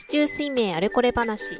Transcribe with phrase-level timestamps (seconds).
[0.00, 1.58] 市中水明あれこれ話。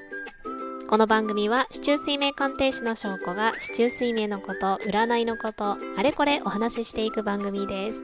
[0.88, 8.02] この番組は市中水明鑑定士の証拠が市中水明のこと占いのことあれこれお話ししていく番組です。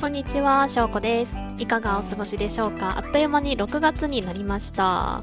[0.00, 1.36] こんにちは証拠です。
[1.58, 2.98] いかがお過ごしでしょうか？
[2.98, 5.22] あっという間に6月になりました。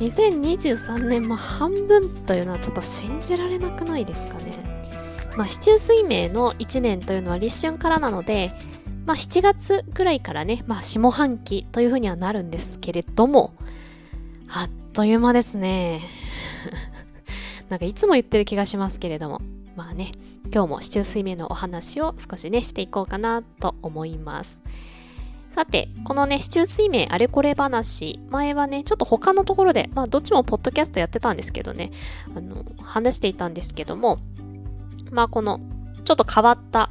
[0.00, 4.52] 2023年も半分というのはちょっと信じられなくないですかね。
[5.38, 8.52] まあ、市中水明の1年というのは立春からなので、
[9.08, 13.54] まあ、7月ぐらいからね、まあ、下半期というふうにはなるんですけれども、
[14.50, 16.02] あっという間ですね。
[17.70, 19.40] なんかいつも言ってる気がしますけれども、
[19.76, 20.12] まあね、
[20.52, 24.60] 今日も市中水明のお話を少しね、していこうかなと思います。
[25.52, 31.92] さて、このね、市中水明あれこれ話、前はね、ちょっと他のところで、まあどっちもポッドキャストやってたんですけどね、
[32.36, 34.18] あの、話していたんですけども、
[35.10, 35.60] まあこの
[36.04, 36.90] ちょっと変わった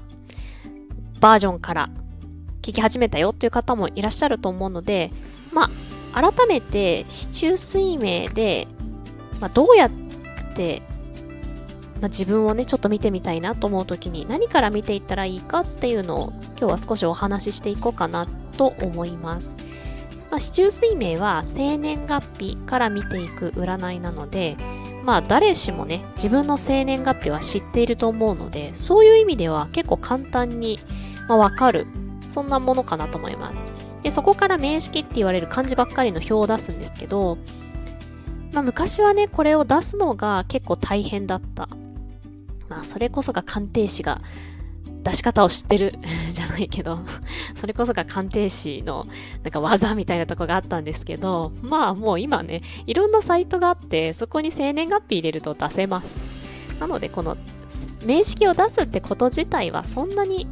[1.19, 1.89] バージョンから
[2.67, 5.11] 聞き始めたよっていう方もいらっしゃると思うので、
[5.53, 5.69] ま
[6.13, 8.67] あ改めて市中水明で、
[9.39, 9.91] まあ、どうやっ
[10.55, 10.81] て、
[12.01, 19.55] まあ、自分をねちょっと見てみたいなと思う時に何から見ていったらいいかっていうのを今日は少しお話ししていこうかなと思います。
[20.29, 24.57] まあ、市中水明は生年月日から見ていく占いなので、
[25.05, 30.79] まあ誰しもね、自分の生年月日は知っていると思うので、そういう意味では結構簡単に、
[31.29, 31.87] まあ、わかる、
[32.27, 33.63] そんなものかなと思います。
[34.03, 37.37] で、そこから名式って言われる漢字ばっかりの表を出すんですけど、
[38.53, 41.69] まあ昔はね、これを出すのが結構大変だった。
[42.69, 44.21] まあそれこそが鑑定士が
[45.03, 45.93] 出し方を知ってる
[46.33, 46.99] じゃないけど、
[47.55, 49.05] それこそが鑑定士の
[49.43, 56.29] なんか技みたいなとこがあったんですけど、まあもう今ね、いろんなサイトがあって、そこに生年月日入れると出せます。
[56.79, 57.37] なのでこの
[58.05, 60.47] 名式を出すってこと自体はそんなに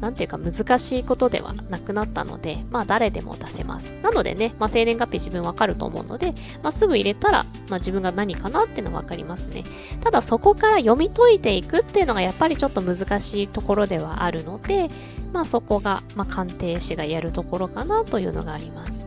[0.00, 3.90] なんていうか難しいことではなくなったので、まあ誰でも出せます。
[4.02, 9.64] なのでね、まあ生年月日自分わかると思うので、まあすぐ入れたら、まあ自分が何かなっていうのわかりますね。
[10.02, 14.88] ただそこから読み解いていくっていうのがやっぱりちょっと難しいところではあるので、
[15.32, 19.04] まあそこが、まあ鑑定士がやるところかなというのがあります。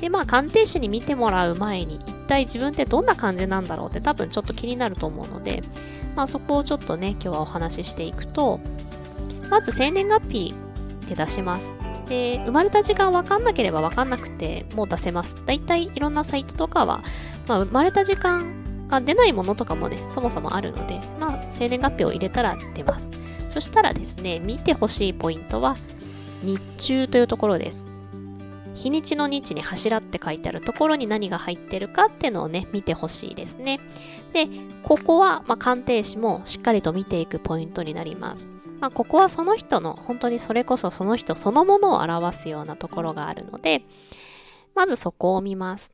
[0.00, 5.62] で、まあ鑑定士に見てもらう前に、一体自分ってどんな感じなんだろうって多分ちょっと気になると思うので、
[6.16, 8.60] まあそこをちょっとね、今日はお話ししていくと、
[9.50, 10.54] まず生年月日
[11.08, 11.74] で出します。
[12.08, 15.44] で、生まれた時間わかんなければわかんなくてもう出せます。
[15.44, 17.02] だいたいいろんなサイトとかは、
[17.46, 23.10] まあ、生まれた時間が出ないものとかもね、そもそもあるので、まあ、生年月日を入れたら出ます。
[23.48, 25.76] そしたらですね、見てほしいポイントは、
[26.42, 27.86] 日中というところです。
[28.74, 33.80] 日にちの日に柱って書いてあるところに何が入ってるかっていうのをね、見てほしいですね。
[34.32, 34.48] で、
[34.82, 38.48] ここは、まあ、鑑定士もしっかりと見ていくポイントになります。
[38.80, 43.82] まあ、ここはその人の、本当にそれこそその人そのものを表すようなところがあるので、
[44.74, 45.92] まずそこを見ます。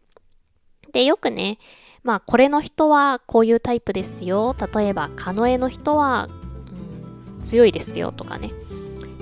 [0.93, 1.59] で、よくね、
[2.05, 4.55] まあ、これの人はこういうタイプですよ。
[4.75, 6.29] 例えば、カノエの人は、
[7.35, 8.53] うん、強いですよとかね。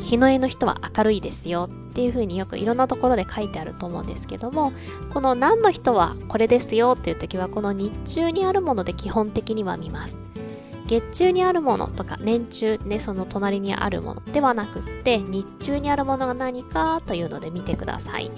[0.05, 4.73] 日の絵の人は明るいですよっていう風によくいろんなところで書いてあると思うんですけども
[5.13, 10.19] この何の人はこれですよっていう時はこの日中にあるもので基本的には見ます
[10.87, 18.31] 月中にあるものとか年中ねその隣にあるものではなくって日中にあるものが何かというので見てください。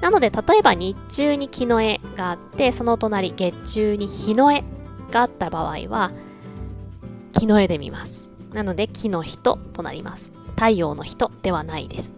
[0.00, 4.64] なので例えば日中に木の絵があってその隣月中に日の絵
[5.10, 6.10] があった場合は
[7.32, 8.32] 木の絵で見ます。
[8.52, 10.32] なので木の人となります。
[10.56, 12.14] 太陽の人ではないです。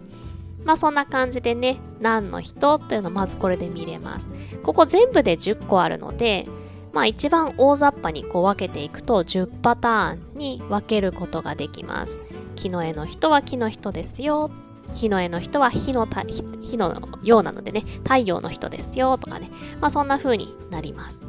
[0.63, 4.29] まあそんな感じでね何の人というのをまずこれで見れます。
[4.63, 6.47] ここ全部で10個あるので
[6.95, 12.21] まあ一番大雑把にこう分けていくと10パターンに分けることができます。
[12.55, 14.49] 木の絵の人は木の人ですよ。
[14.93, 19.51] 火の絵の人は火のた火のようなのでね、太陽の人ですよとかね。
[19.81, 21.19] まあそんな風になります。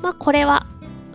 [0.00, 0.66] まあこれは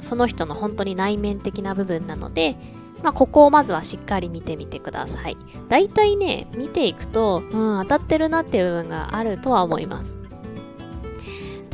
[0.01, 2.57] その人の本当に内面的な部分なので、
[3.01, 5.37] まあ、ここをまずはしっかり見てみてください。
[5.69, 10.17] 大体ね、見ていくと、うん、当たってるなっていう部分があるとは思います。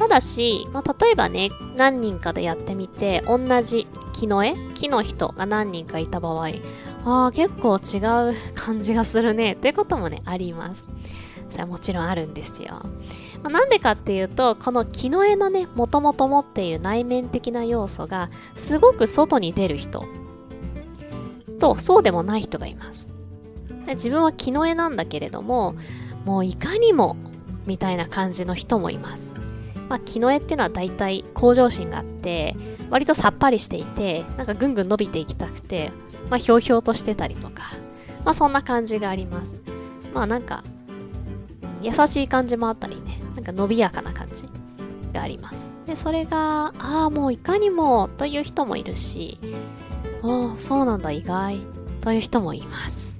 [0.04, 4.54] ただし、まあ、例えばね、何人かでやってみて、同じ木の絵？
[4.76, 6.50] 木の人が何人かいた場合、
[7.06, 8.00] ああ、結構違
[8.32, 10.90] う感じがするね、ってこともね、あります。
[11.52, 12.82] それはもちろんあるんですよ。
[13.44, 20.04] まあ、なんでかっていうと、この木の絵のね、もともと持っている内面的な要素が、すごく外に出る人
[21.60, 23.10] と、そうでもない人がいます。
[23.88, 25.76] 自分は木の絵なんだけれども、
[26.26, 27.16] もういかにも、
[27.66, 29.34] みたいな感じの人もいます。
[29.90, 32.56] まあ、木の絵っていうのは大体向上心があって
[32.90, 35.92] 割とさっぱりしていてなんかぐんぐん伸びていきたくて、
[36.30, 37.64] まあ、ひょうひょうとしてたりとか、
[38.26, 39.62] まあ、そんな感じがあります
[40.14, 40.64] まあなんか
[41.84, 44.48] 優しい感じもあったりね、なんか伸びやかな感じ
[45.12, 45.70] があります。
[45.86, 49.38] で、それが、ああ、もういかにもという人もいるし、
[50.22, 51.60] ああ、そうなんだ、意外
[52.00, 53.20] という人もいます。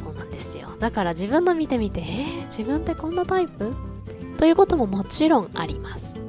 [0.00, 0.68] そうなんですよ。
[0.78, 3.74] だから自分の見てみて、えー、自分ってこんなタイプ？
[4.38, 6.14] ということももちろんあります。
[6.14, 6.20] じ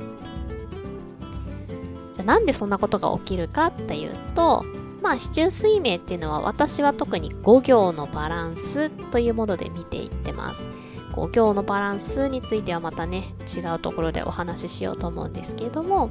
[2.20, 4.66] ゃあなんでそんなことが起きるかっていうと、
[5.02, 10.68] まあ、市中水明っていうのは私は特に5行のバランスというもので見ていってます。
[11.14, 13.24] 5行のバランスについてはまたね、
[13.56, 16.10] 違うところでお話ししようと思うんですけれども、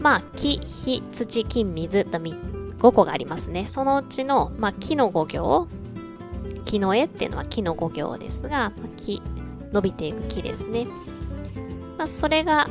[0.00, 3.66] まあ、木、火、土、金、水と5個がありますね。
[3.66, 5.68] そのうちの、まあ、木の5行、
[6.64, 9.22] 木の絵っていうのは木の5行ですが、木、
[9.72, 10.86] 伸びていく木ですね。
[11.98, 12.68] まあ、それが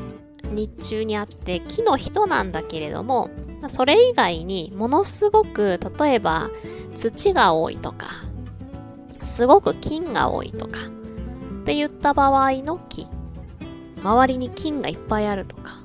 [0.51, 3.29] 日中にあって木の人なんだけれども
[3.61, 6.49] まそれ以外にものすごく例えば
[6.95, 8.09] 土が多いとか
[9.23, 10.79] すごく金が多いとか
[11.61, 13.07] って言った場合の木
[14.03, 15.79] 周りに金がいっぱいあるとか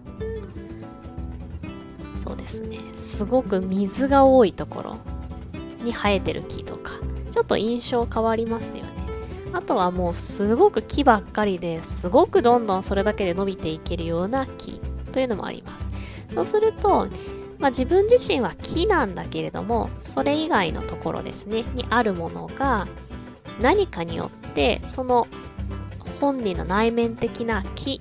[2.16, 4.96] そうですねすごく水が多いところ
[5.84, 6.92] に生えてる木とか
[7.30, 8.85] ちょっと印象変わりますよ
[9.52, 14.80] あとはもうすごく木ばっかりですごくどんどんそれだけで伸びていけるような木
[15.12, 15.88] というのもあります。
[16.30, 17.08] そうすると、
[17.58, 22.86] まあ、自分自身は木なんだけれども、それ以外のところですね、にあるものが
[23.60, 25.26] 何かによってその
[26.20, 28.00] 本人の内面的な木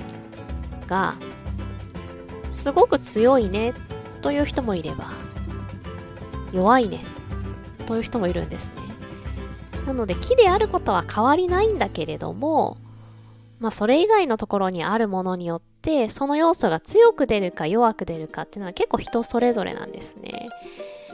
[0.88, 1.16] が
[2.50, 3.74] すごく強いね
[4.22, 5.12] という人もいれば
[6.52, 7.02] 弱いね
[7.86, 8.85] という人もいるんですね。
[9.86, 12.78] なので木であることは変わりないんだけれども、
[13.60, 20.50] まあそれ以外のところにあるものによってその要素が強く出るか弱く出るかっていうのは結構人それぞれなんですね。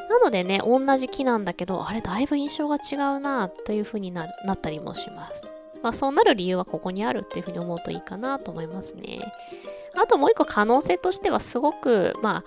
[0.10, 5.48] なのでね、同じ木なんだけど、あれだいぶ印象が違うなという風にななったりもします。
[5.82, 9.20] まあそうなる理由はここにあるっていう風に思うといいかなと思いますね。
[10.02, 12.44] あともう一個可能性としてはすごく、まあ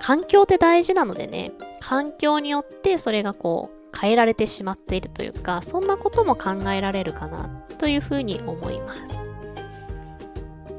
[0.00, 7.48] 環境って大事なのでね、環境によってそれがこう変えられてしまっているというか、そんなことも考えられるかな
[7.78, 9.18] というふうに思います。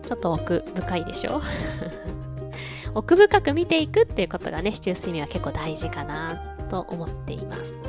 [0.07, 1.41] ちょっと奥深いでしょ？
[2.95, 6.35] 奥深く見ていくっていうことがね、市中睡眠は結構大事かな
[6.69, 7.81] と思っています。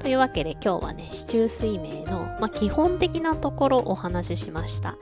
[0.00, 4.96] というわけで今日はね、市中睡眠の、まあ、基本的なところをお話ししました。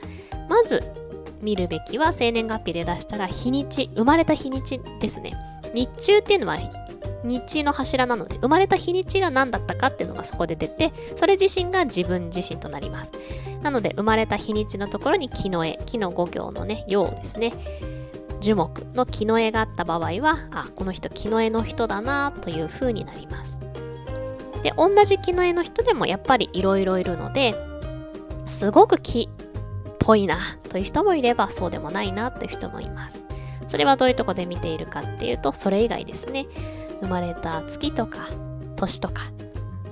[0.49, 0.83] まず、
[1.41, 5.33] 見るべきは生年月日で出したら日にち、生まれた日にちですね。
[5.75, 6.57] 日中っていうのは
[7.25, 13.13] 日の柱なので、生まれた日にちが何だったかっていうのがそこで出て、それ自身が自分自身となります。
[13.63, 17.53] なので、生まれた日にちのところに木の絵、木の五行のね、陽ですね。
[18.41, 23.61] 樹木の木の絵があった場合は、あ、この人木の絵の人だなという風になります。
[24.63, 27.55] で、同じ木の絵の人でもやっぱりいろいろいるので、
[28.47, 30.39] すごく木っぽいな
[30.71, 33.23] という人もいれば、そうでもないなという人もいます。
[33.67, 36.47] それはどういうとこで見ているかっていうと、それ以外ですね。
[37.01, 38.29] 生まれた月とか
[38.77, 39.23] 年とか、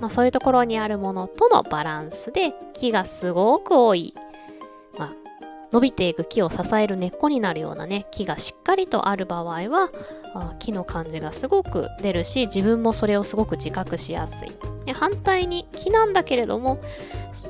[0.01, 4.13] まあ、そういうところにあるものとのバランスで木がすごく多い、
[4.97, 5.13] まあ、
[5.71, 9.91] 伸びていく木を支える根っこになるようなね木がしっかりとある場合は
[10.33, 14.49] あ木の感じがすごく出るし自分もそれをすごく自覚しやすい。
[14.85, 16.79] で反対に木なんだけれども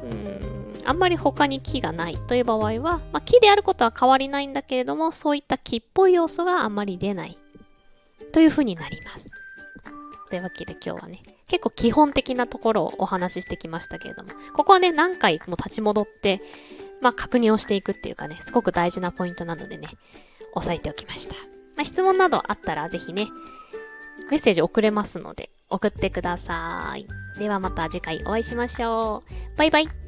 [0.03, 7.37] うんあんまり他に木がないという場合は、まあ、木であることは変わりないんだけれどもそういった木っぽい要素があんまり出ない
[8.31, 9.38] というふうになります。
[10.29, 16.41] というわけで今日はね、結構基本的なところをお話ししてきましたけれども、ここはね、何回も立ち戻って、
[17.01, 19.89] まあ確認をしていくっていうかね、すごく大事なポイントなのでね、
[20.53, 21.35] 押さえておきました。
[21.75, 23.27] まあ、質問などあったらぜひね、
[24.29, 27.07] メッセージ送れますので、送ってください。
[27.37, 29.23] ではまた次回お会いしましょ
[29.55, 29.57] う。
[29.57, 29.98] バイバイ。